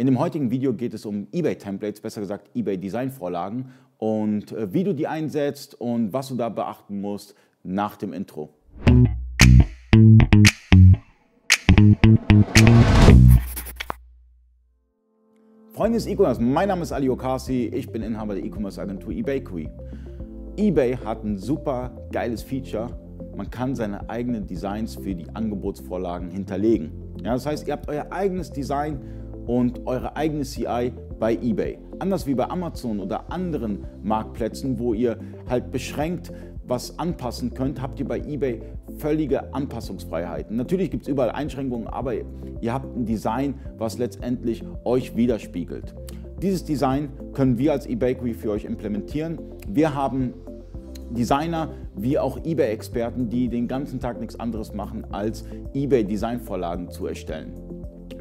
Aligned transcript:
In 0.00 0.06
dem 0.06 0.18
heutigen 0.18 0.50
Video 0.50 0.72
geht 0.72 0.94
es 0.94 1.04
um 1.04 1.26
eBay-Templates, 1.30 2.00
besser 2.00 2.22
gesagt 2.22 2.48
eBay-Design-Vorlagen 2.54 3.66
und 3.98 4.50
äh, 4.50 4.72
wie 4.72 4.82
du 4.82 4.94
die 4.94 5.06
einsetzt 5.06 5.78
und 5.78 6.14
was 6.14 6.28
du 6.28 6.36
da 6.36 6.48
beachten 6.48 7.02
musst 7.02 7.34
nach 7.64 7.96
dem 7.96 8.14
Intro. 8.14 8.48
Freunde 15.74 15.98
des 15.98 16.06
E-Commerce, 16.06 16.40
mein 16.40 16.68
Name 16.68 16.80
ist 16.80 16.92
Ali 16.92 17.10
Okasi, 17.10 17.66
ich 17.66 17.92
bin 17.92 18.00
Inhaber 18.00 18.36
der 18.36 18.44
E-Commerce-Agentur 18.44 19.12
eBakery. 19.12 19.68
eBay 20.56 20.96
hat 20.96 21.24
ein 21.24 21.36
super 21.36 21.94
geiles 22.10 22.42
Feature, 22.42 22.88
man 23.36 23.50
kann 23.50 23.74
seine 23.74 24.08
eigenen 24.08 24.46
Designs 24.46 24.96
für 24.96 25.14
die 25.14 25.28
Angebotsvorlagen 25.34 26.30
hinterlegen. 26.30 26.90
Ja, 27.22 27.34
das 27.34 27.44
heißt, 27.44 27.68
ihr 27.68 27.74
habt 27.74 27.86
euer 27.90 28.10
eigenes 28.10 28.50
Design 28.50 28.98
und 29.50 29.84
eure 29.84 30.14
eigene 30.14 30.44
CI 30.44 30.92
bei 31.18 31.34
eBay. 31.34 31.76
Anders 31.98 32.24
wie 32.24 32.34
bei 32.34 32.48
Amazon 32.48 33.00
oder 33.00 33.32
anderen 33.32 33.84
Marktplätzen, 34.00 34.78
wo 34.78 34.94
ihr 34.94 35.18
halt 35.48 35.72
beschränkt 35.72 36.32
was 36.68 37.00
anpassen 37.00 37.52
könnt, 37.52 37.82
habt 37.82 37.98
ihr 37.98 38.06
bei 38.06 38.20
eBay 38.20 38.62
völlige 38.98 39.52
Anpassungsfreiheiten. 39.52 40.56
Natürlich 40.56 40.92
gibt 40.92 41.02
es 41.02 41.08
überall 41.08 41.30
Einschränkungen, 41.30 41.88
aber 41.88 42.14
ihr 42.14 42.72
habt 42.72 42.96
ein 42.96 43.06
Design, 43.06 43.54
was 43.76 43.98
letztendlich 43.98 44.62
euch 44.84 45.16
widerspiegelt. 45.16 45.96
Dieses 46.40 46.62
Design 46.62 47.08
können 47.32 47.58
wir 47.58 47.72
als 47.72 47.86
eBakery 47.86 48.34
für 48.34 48.52
euch 48.52 48.64
implementieren. 48.64 49.40
Wir 49.66 49.96
haben 49.96 50.32
Designer 51.10 51.70
wie 51.96 52.20
auch 52.20 52.38
eBay-Experten, 52.44 53.28
die 53.28 53.48
den 53.48 53.66
ganzen 53.66 53.98
Tag 53.98 54.20
nichts 54.20 54.38
anderes 54.38 54.72
machen, 54.74 55.04
als 55.10 55.44
eBay-Designvorlagen 55.74 56.88
zu 56.88 57.08
erstellen. 57.08 57.69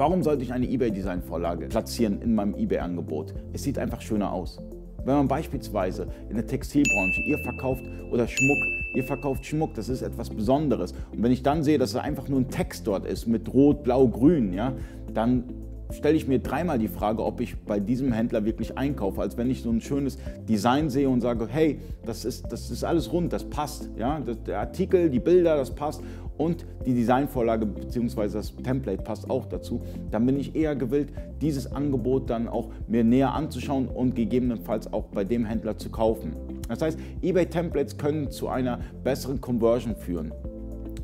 Warum 0.00 0.22
sollte 0.22 0.42
ich 0.42 0.50
eine 0.54 0.66
eBay-Design-Vorlage 0.66 1.66
platzieren 1.66 2.22
in 2.22 2.34
meinem 2.34 2.54
eBay-Angebot? 2.54 3.34
Es 3.52 3.64
sieht 3.64 3.78
einfach 3.78 4.00
schöner 4.00 4.32
aus. 4.32 4.58
Wenn 5.04 5.14
man 5.14 5.28
beispielsweise 5.28 6.06
in 6.30 6.36
der 6.36 6.46
Textilbranche, 6.46 7.20
ihr 7.20 7.36
verkauft 7.40 7.82
oder 8.10 8.26
Schmuck, 8.26 8.56
ihr 8.94 9.04
verkauft 9.04 9.44
Schmuck, 9.44 9.74
das 9.74 9.90
ist 9.90 10.00
etwas 10.00 10.30
Besonderes. 10.30 10.94
Und 11.12 11.22
wenn 11.22 11.32
ich 11.32 11.42
dann 11.42 11.62
sehe, 11.62 11.76
dass 11.76 11.90
es 11.90 11.96
einfach 11.96 12.28
nur 12.28 12.40
ein 12.40 12.48
Text 12.48 12.86
dort 12.86 13.04
ist 13.04 13.26
mit 13.26 13.52
Rot, 13.52 13.82
Blau, 13.82 14.08
Grün, 14.08 14.54
ja, 14.54 14.72
dann 15.12 15.44
stelle 15.92 16.16
ich 16.16 16.26
mir 16.26 16.38
dreimal 16.38 16.78
die 16.78 16.88
Frage, 16.88 17.24
ob 17.24 17.40
ich 17.40 17.56
bei 17.58 17.80
diesem 17.80 18.12
Händler 18.12 18.44
wirklich 18.44 18.76
einkaufe, 18.78 19.20
als 19.20 19.36
wenn 19.36 19.50
ich 19.50 19.62
so 19.62 19.70
ein 19.70 19.80
schönes 19.80 20.18
Design 20.48 20.90
sehe 20.90 21.08
und 21.08 21.20
sage, 21.20 21.46
hey, 21.48 21.80
das 22.04 22.24
ist, 22.24 22.50
das 22.50 22.70
ist 22.70 22.84
alles 22.84 23.12
rund, 23.12 23.32
das 23.32 23.44
passt. 23.44 23.90
Ja? 23.96 24.20
Der 24.46 24.60
Artikel, 24.60 25.10
die 25.10 25.20
Bilder, 25.20 25.56
das 25.56 25.74
passt 25.74 26.02
und 26.40 26.64
die 26.86 26.94
Designvorlage 26.94 27.66
bzw. 27.66 28.28
das 28.28 28.56
Template 28.56 29.02
passt 29.02 29.28
auch 29.28 29.44
dazu, 29.44 29.82
dann 30.10 30.24
bin 30.24 30.40
ich 30.40 30.56
eher 30.56 30.74
gewillt, 30.74 31.12
dieses 31.42 31.70
Angebot 31.70 32.30
dann 32.30 32.48
auch 32.48 32.70
mir 32.88 33.04
näher 33.04 33.34
anzuschauen 33.34 33.88
und 33.88 34.14
gegebenenfalls 34.14 34.90
auch 34.90 35.04
bei 35.08 35.24
dem 35.24 35.44
Händler 35.44 35.76
zu 35.76 35.90
kaufen. 35.90 36.32
Das 36.66 36.80
heißt, 36.80 36.98
eBay 37.20 37.46
Templates 37.46 37.98
können 37.98 38.30
zu 38.30 38.48
einer 38.48 38.80
besseren 39.04 39.40
Conversion 39.40 39.94
führen. 39.96 40.32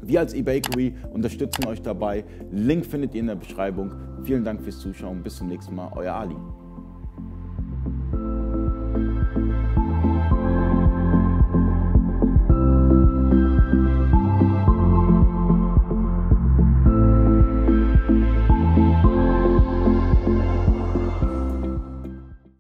Wir 0.06 0.20
als 0.20 0.34
eBakery 0.34 0.94
unterstützen 1.12 1.66
euch 1.66 1.82
dabei. 1.82 2.24
Link 2.52 2.86
findet 2.86 3.14
ihr 3.14 3.20
in 3.20 3.26
der 3.26 3.34
Beschreibung. 3.34 3.92
Vielen 4.22 4.44
Dank 4.44 4.62
fürs 4.62 4.78
Zuschauen. 4.78 5.22
Bis 5.22 5.36
zum 5.36 5.48
nächsten 5.48 5.74
Mal. 5.74 5.90
Euer 5.94 6.14
Ali. 6.14 6.36